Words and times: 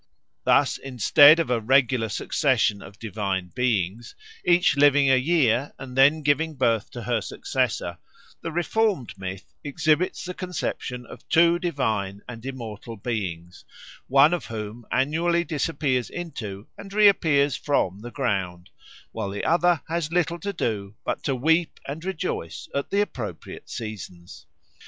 Thus 0.45 0.79
instead 0.79 1.37
of 1.39 1.51
a 1.51 1.59
regular 1.59 2.09
succession 2.09 2.81
of 2.81 2.97
divine 2.97 3.49
beings, 3.53 4.15
each 4.43 4.75
living 4.75 5.11
a 5.11 5.15
year 5.15 5.73
and 5.77 5.95
then 5.95 6.23
giving 6.23 6.55
birth 6.55 6.89
to 6.93 7.03
her 7.03 7.21
successor, 7.21 7.99
the 8.41 8.51
reformed 8.51 9.13
myth 9.19 9.53
exhibits 9.63 10.25
the 10.25 10.33
conception 10.33 11.05
of 11.05 11.29
two 11.29 11.59
divine 11.59 12.23
and 12.27 12.43
immortal 12.47 12.97
beings, 12.97 13.63
one 14.07 14.33
of 14.33 14.47
whom 14.47 14.87
annually 14.91 15.43
disappears 15.43 16.09
into 16.09 16.65
and 16.79 16.93
reappears 16.93 17.55
from 17.55 17.99
the 18.01 18.09
ground, 18.09 18.71
while 19.11 19.29
the 19.29 19.45
other 19.45 19.83
has 19.87 20.11
little 20.11 20.39
to 20.39 20.51
do 20.51 20.95
but 21.05 21.21
to 21.21 21.35
weep 21.35 21.79
and 21.87 22.03
rejoice 22.03 22.67
at 22.73 22.89
the 22.89 23.01
appropriate 23.01 23.69
seasons. 23.69 24.47